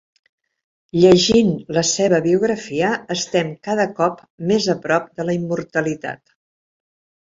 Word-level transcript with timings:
Llegint 1.03 1.51
la 1.79 1.83
seva 1.91 2.21
biografia 2.29 2.91
estem 3.19 3.55
cada 3.71 3.89
cop 4.03 4.27
més 4.55 4.73
a 4.79 4.81
prop 4.91 5.17
de 5.17 5.31
la 5.31 5.41
immortalitat. 5.43 6.25